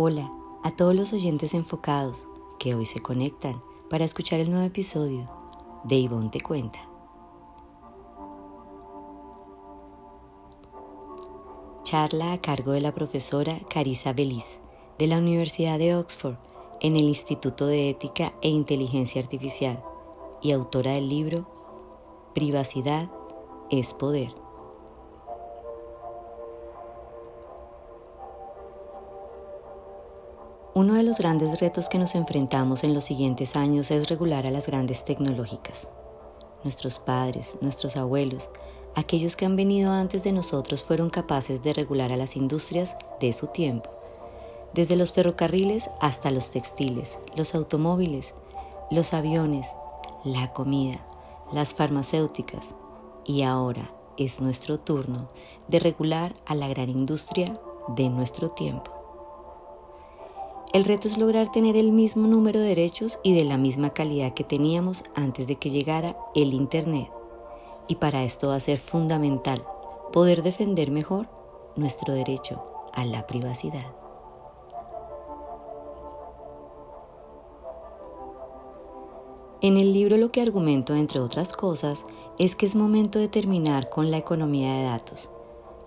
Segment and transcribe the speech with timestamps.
[0.00, 0.30] Hola
[0.62, 2.28] a todos los oyentes enfocados
[2.60, 5.26] que hoy se conectan para escuchar el nuevo episodio
[5.82, 6.78] de Ivonne Te Cuenta.
[11.82, 14.60] Charla a cargo de la profesora Carisa Beliz
[15.00, 16.36] de la Universidad de Oxford
[16.80, 19.82] en el Instituto de Ética e Inteligencia Artificial
[20.40, 23.10] y autora del libro Privacidad
[23.68, 24.32] es Poder.
[30.78, 34.52] Uno de los grandes retos que nos enfrentamos en los siguientes años es regular a
[34.52, 35.88] las grandes tecnológicas.
[36.62, 38.48] Nuestros padres, nuestros abuelos,
[38.94, 43.32] aquellos que han venido antes de nosotros fueron capaces de regular a las industrias de
[43.32, 43.90] su tiempo,
[44.72, 48.36] desde los ferrocarriles hasta los textiles, los automóviles,
[48.92, 49.74] los aviones,
[50.22, 51.04] la comida,
[51.50, 52.76] las farmacéuticas
[53.24, 55.28] y ahora es nuestro turno
[55.66, 58.97] de regular a la gran industria de nuestro tiempo.
[60.74, 64.34] El reto es lograr tener el mismo número de derechos y de la misma calidad
[64.34, 67.10] que teníamos antes de que llegara el Internet.
[67.88, 69.64] Y para esto va a ser fundamental
[70.12, 71.26] poder defender mejor
[71.74, 73.86] nuestro derecho a la privacidad.
[79.62, 82.04] En el libro lo que argumento, entre otras cosas,
[82.38, 85.30] es que es momento de terminar con la economía de datos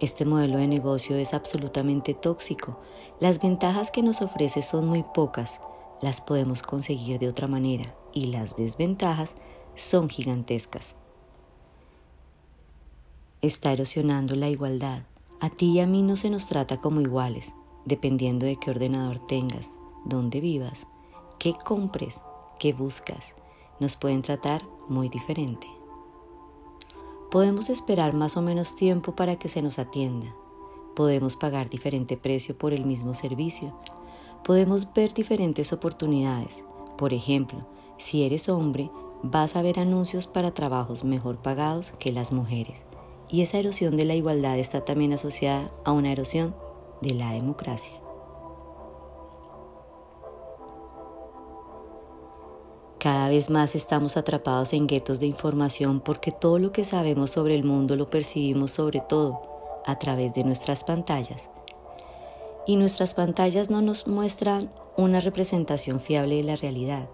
[0.02, 2.80] este modelo de negocio es absolutamente tóxico.
[3.19, 5.61] Las ventajas que nos ofrece son muy pocas,
[6.02, 9.35] las podemos conseguir de otra manera y las desventajas
[9.75, 10.95] son gigantescas.
[13.41, 15.03] Está erosionando la igualdad.
[15.39, 17.53] A ti y a mí no se nos trata como iguales,
[17.86, 19.71] dependiendo de qué ordenador tengas,
[20.05, 20.88] dónde vivas,
[21.38, 22.21] qué compres,
[22.59, 23.36] qué buscas.
[23.80, 25.67] Nos pueden tratar muy diferente.
[27.31, 30.35] Podemos esperar más o menos tiempo para que se nos atienda.
[30.97, 33.73] Podemos pagar diferente precio por el mismo servicio.
[34.43, 36.65] Podemos ver diferentes oportunidades.
[36.97, 37.65] Por ejemplo,
[37.97, 38.91] si eres hombre,
[39.23, 42.86] vas a ver anuncios para trabajos mejor pagados que las mujeres.
[43.30, 46.53] Y esa erosión de la igualdad está también asociada a una erosión
[47.02, 48.01] de la democracia.
[53.02, 57.56] Cada vez más estamos atrapados en guetos de información porque todo lo que sabemos sobre
[57.56, 59.42] el mundo lo percibimos sobre todo
[59.88, 61.50] a través de nuestras pantallas.
[62.67, 67.10] Y nuestras pantallas no nos muestran una representación fiable de la realidad,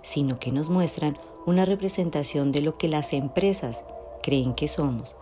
[0.00, 3.84] sino que nos muestran una representación de lo que las empresas
[4.22, 5.16] creen que somos,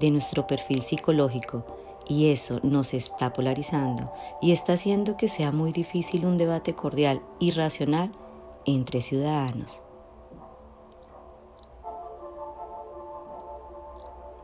[0.00, 1.64] de nuestro perfil psicológico,
[2.06, 4.12] y eso nos está polarizando
[4.42, 8.12] y está haciendo que sea muy difícil un debate cordial y racional
[8.66, 9.82] entre ciudadanos.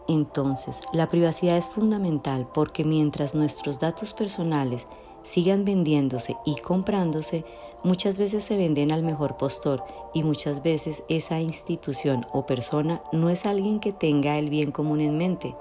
[0.08, 4.88] Entonces, la privacidad es fundamental porque mientras nuestros datos personales
[5.22, 7.44] sigan vendiéndose y comprándose,
[7.84, 9.84] muchas veces se venden al mejor postor
[10.14, 15.02] y muchas veces esa institución o persona no es alguien que tenga el bien común
[15.02, 15.54] en mente.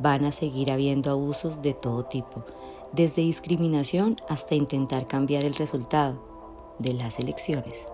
[0.00, 2.44] Van a seguir habiendo abusos de todo tipo,
[2.90, 6.31] desde discriminación hasta intentar cambiar el resultado
[6.78, 7.86] de las elecciones.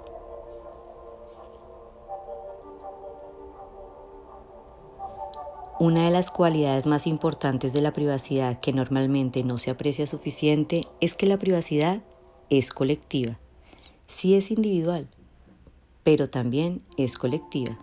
[5.80, 10.88] Una de las cualidades más importantes de la privacidad que normalmente no se aprecia suficiente
[11.00, 12.02] es que la privacidad
[12.50, 13.38] es colectiva.
[14.06, 15.06] Sí es individual,
[16.02, 17.78] pero también es colectiva.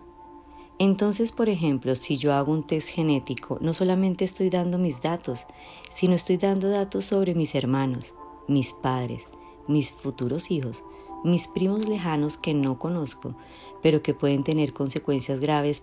[0.78, 5.46] Entonces, por ejemplo, si yo hago un test genético, no solamente estoy dando mis datos,
[5.90, 8.14] sino estoy dando datos sobre mis hermanos,
[8.46, 9.26] mis padres,
[9.68, 10.82] mis futuros hijos,
[11.24, 13.34] mis primos lejanos que no conozco,
[13.82, 15.82] pero que pueden tener consecuencias graves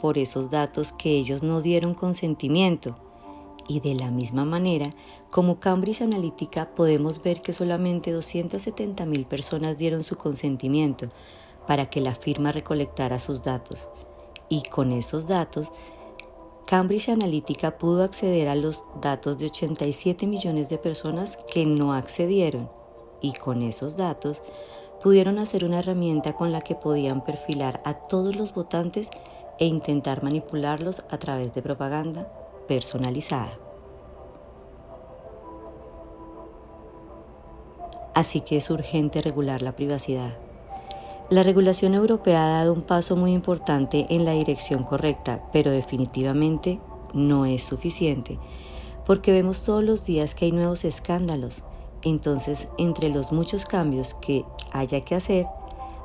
[0.00, 2.96] por esos datos que ellos no dieron consentimiento.
[3.68, 4.90] Y de la misma manera,
[5.30, 11.08] como Cambridge Analytica, podemos ver que solamente 270 mil personas dieron su consentimiento
[11.66, 13.88] para que la firma recolectara sus datos.
[14.48, 15.70] Y con esos datos,
[16.66, 22.79] Cambridge Analytica pudo acceder a los datos de 87 millones de personas que no accedieron
[23.20, 24.42] y con esos datos
[25.02, 29.10] pudieron hacer una herramienta con la que podían perfilar a todos los votantes
[29.58, 32.30] e intentar manipularlos a través de propaganda
[32.66, 33.58] personalizada.
[38.14, 40.36] Así que es urgente regular la privacidad.
[41.30, 46.80] La regulación europea ha dado un paso muy importante en la dirección correcta, pero definitivamente
[47.14, 48.38] no es suficiente,
[49.06, 51.62] porque vemos todos los días que hay nuevos escándalos,
[52.02, 55.46] entonces, entre los muchos cambios que haya que hacer,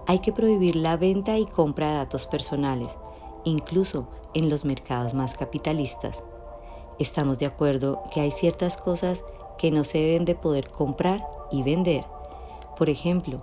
[0.07, 2.97] hay que prohibir la venta y compra de datos personales,
[3.43, 6.23] incluso en los mercados más capitalistas.
[6.99, 9.23] Estamos de acuerdo que hay ciertas cosas
[9.57, 12.05] que no se deben de poder comprar y vender.
[12.77, 13.41] Por ejemplo,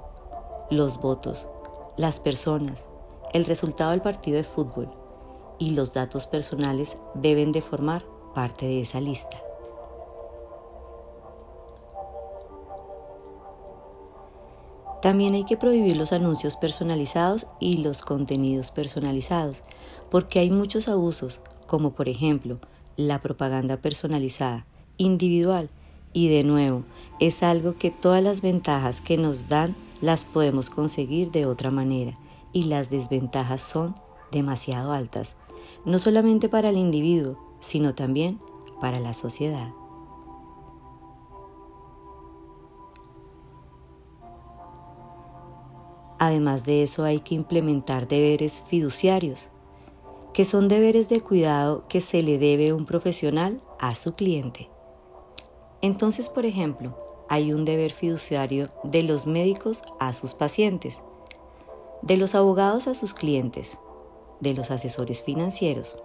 [0.71, 1.49] los votos,
[1.97, 2.87] las personas,
[3.33, 4.91] el resultado del partido de fútbol
[5.59, 9.43] y los datos personales deben de formar parte de esa lista.
[15.03, 19.63] También hay que prohibir los anuncios personalizados y los contenidos personalizados,
[20.13, 22.61] porque hay muchos abusos, como por ejemplo
[22.97, 24.65] la propaganda personalizada,
[24.99, 25.71] individual,
[26.13, 26.85] y de nuevo,
[27.19, 32.17] es algo que todas las ventajas que nos dan las podemos conseguir de otra manera,
[32.53, 33.97] y las desventajas son
[34.31, 35.35] demasiado altas,
[35.85, 38.39] no solamente para el individuo, sino también
[38.81, 39.73] para la sociedad.
[46.25, 49.49] Además de eso hay que implementar deberes fiduciarios,
[50.33, 54.69] que son deberes de cuidado que se le debe un profesional a su cliente.
[55.81, 56.97] Entonces, por ejemplo,
[57.29, 61.03] hay un deber fiduciario de los médicos a sus pacientes,
[62.03, 63.77] de los abogados a sus clientes,
[64.39, 65.99] de los asesores financieros.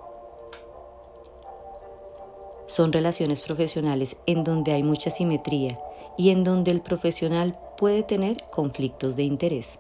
[2.66, 5.80] Son relaciones profesionales en donde hay mucha simetría
[6.18, 9.78] y en donde el profesional puede tener conflictos de interés.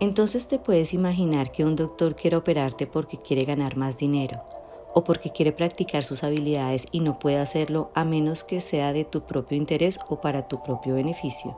[0.00, 4.42] Entonces te puedes imaginar que un doctor quiere operarte porque quiere ganar más dinero
[4.92, 9.04] o porque quiere practicar sus habilidades y no puede hacerlo a menos que sea de
[9.04, 11.56] tu propio interés o para tu propio beneficio.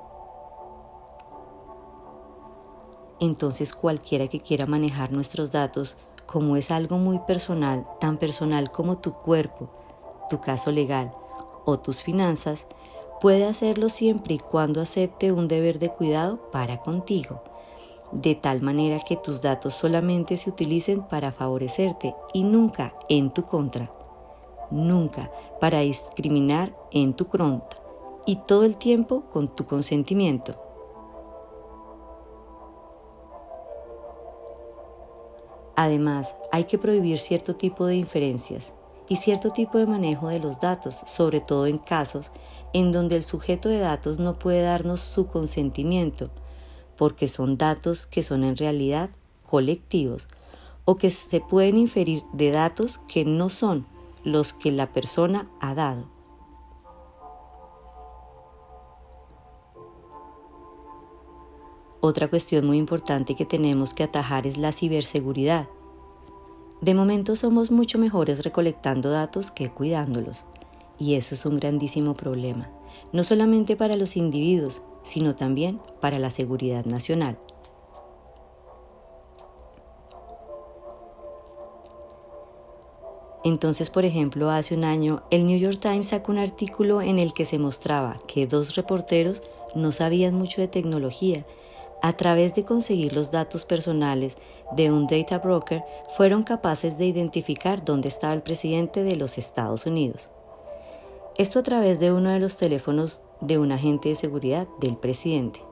[3.21, 5.97] Entonces cualquiera que quiera manejar nuestros datos,
[6.27, 9.71] como es algo muy personal, tan personal como tu cuerpo,
[10.29, 11.15] tu caso legal
[11.65, 12.67] o tus finanzas,
[13.21, 17.41] puede hacerlo siempre y cuando acepte un deber de cuidado para contigo
[18.13, 23.45] de tal manera que tus datos solamente se utilicen para favorecerte y nunca en tu
[23.45, 23.91] contra,
[24.71, 25.31] nunca
[25.61, 27.81] para discriminar en tu contra
[28.27, 30.63] y todo el tiempo con tu consentimiento.
[35.77, 38.73] Además, hay que prohibir cierto tipo de inferencias
[39.09, 42.33] y cierto tipo de manejo de los datos, sobre todo en casos
[42.73, 46.31] en donde el sujeto de datos no puede darnos su consentimiento,
[46.97, 49.11] porque son datos que son en realidad
[49.49, 50.29] colectivos
[50.85, 53.87] o que se pueden inferir de datos que no son
[54.25, 56.07] los que la persona ha dado.
[62.01, 65.69] Otra cuestión muy importante que tenemos que atajar es la ciberseguridad.
[66.81, 70.45] De momento somos mucho mejores recolectando datos que cuidándolos,
[70.99, 72.71] y eso es un grandísimo problema,
[73.13, 77.39] no solamente para los individuos, sino también para la seguridad nacional.
[83.45, 87.33] Entonces, por ejemplo, hace un año el New York Times sacó un artículo en el
[87.33, 89.41] que se mostraba que dos reporteros
[89.77, 91.47] no sabían mucho de tecnología.
[92.03, 94.37] A través de conseguir los datos personales
[94.73, 95.85] de un data broker,
[96.17, 100.29] fueron capaces de identificar dónde estaba el presidente de los Estados Unidos.
[101.39, 105.63] Esto a través de uno de los teléfonos de un agente de seguridad del presidente.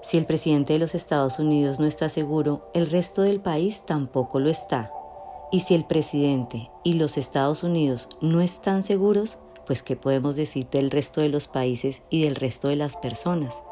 [0.00, 4.40] Si el presidente de los Estados Unidos no está seguro, el resto del país tampoco
[4.40, 4.90] lo está.
[5.52, 9.36] Y si el presidente y los Estados Unidos no están seguros,
[9.66, 13.62] pues ¿qué podemos decir del resto de los países y del resto de las personas?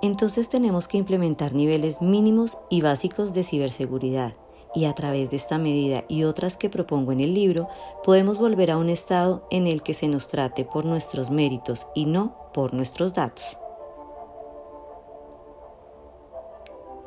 [0.00, 4.32] Entonces tenemos que implementar niveles mínimos y básicos de ciberseguridad
[4.74, 7.68] y a través de esta medida y otras que propongo en el libro,
[8.04, 12.06] podemos volver a un estado en el que se nos trate por nuestros méritos y
[12.06, 13.58] no por nuestros datos.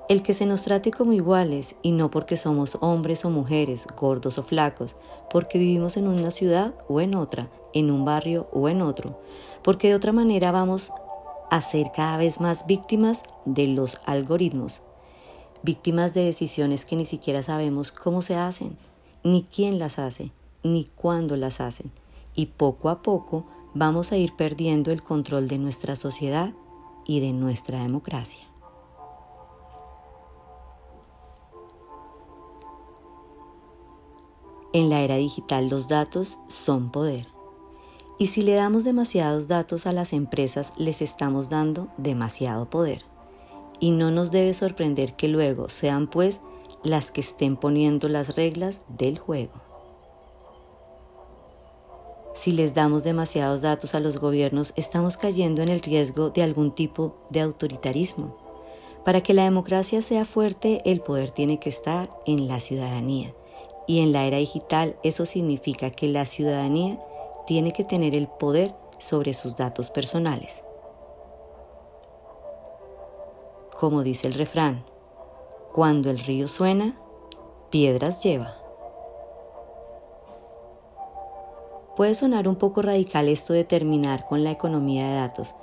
[0.09, 4.37] El que se nos trate como iguales y no porque somos hombres o mujeres, gordos
[4.37, 4.97] o flacos,
[5.29, 9.21] porque vivimos en una ciudad o en otra, en un barrio o en otro,
[9.63, 10.91] porque de otra manera vamos
[11.49, 14.81] a ser cada vez más víctimas de los algoritmos
[15.63, 18.77] víctimas de decisiones que ni siquiera sabemos cómo se hacen,
[19.23, 20.31] ni quién las hace,
[20.63, 21.91] ni cuándo las hacen.
[22.35, 26.53] Y poco a poco vamos a ir perdiendo el control de nuestra sociedad
[27.05, 28.41] y de nuestra democracia.
[34.73, 37.27] En la era digital los datos son poder.
[38.17, 43.10] Y si le damos demasiados datos a las empresas, les estamos dando demasiado poder
[43.81, 46.39] y no nos debe sorprender que luego sean pues
[46.83, 49.51] las que estén poniendo las reglas del juego.
[52.33, 56.73] Si les damos demasiados datos a los gobiernos, estamos cayendo en el riesgo de algún
[56.73, 58.37] tipo de autoritarismo.
[59.03, 63.33] Para que la democracia sea fuerte, el poder tiene que estar en la ciudadanía
[63.87, 66.99] Y en la era digital eso significa que la ciudadanía
[67.47, 70.63] tiene que tener el poder sobre sus datos personales.
[73.81, 74.85] Como dice el refrán,
[75.73, 76.95] cuando el río suena,
[77.71, 78.55] piedras lleva.
[81.95, 85.55] Puede sonar un poco radical esto de terminar con la economía de datos,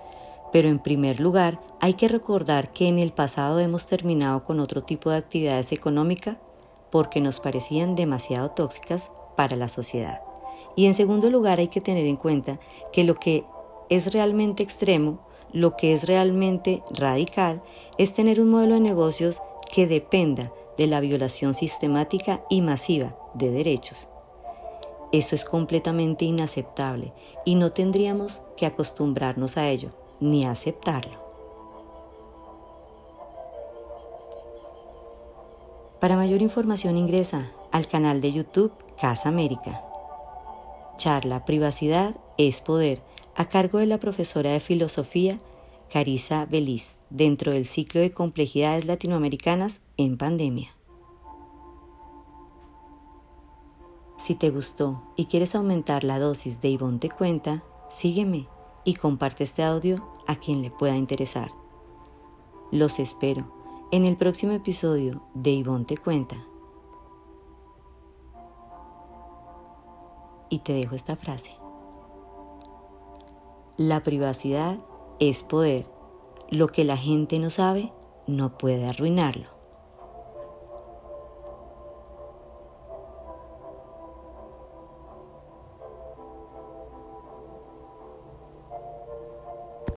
[0.50, 4.82] pero en primer lugar hay que recordar que en el pasado hemos terminado con otro
[4.82, 6.38] tipo de actividades económicas
[6.90, 10.22] porque nos parecían demasiado tóxicas para la sociedad.
[10.74, 12.58] Y en segundo lugar hay que tener en cuenta
[12.92, 13.44] que lo que
[13.90, 15.20] es realmente extremo,
[15.52, 17.62] lo que es realmente radical,
[17.96, 23.50] es tener un modelo de negocios que dependa de la violación sistemática y masiva de
[23.50, 24.08] derechos.
[25.10, 27.12] Eso es completamente inaceptable
[27.44, 29.90] y no tendríamos que acostumbrarnos a ello
[30.20, 31.28] ni aceptarlo.
[36.00, 39.82] Para mayor información ingresa al canal de YouTube Casa América.
[40.96, 43.00] Charla Privacidad es Poder
[43.38, 45.38] a cargo de la profesora de filosofía
[45.92, 50.74] Carisa Beliz dentro del ciclo de complejidades latinoamericanas en pandemia.
[54.16, 58.48] Si te gustó y quieres aumentar la dosis de Ivonne Te Cuenta, sígueme
[58.84, 61.52] y comparte este audio a quien le pueda interesar.
[62.72, 63.54] Los espero
[63.92, 66.44] en el próximo episodio de Ivonne Te Cuenta.
[70.50, 71.67] Y te dejo esta frase.
[73.78, 74.80] La privacidad
[75.20, 75.86] es poder.
[76.50, 77.92] Lo que la gente no sabe
[78.26, 79.57] no puede arruinarlo.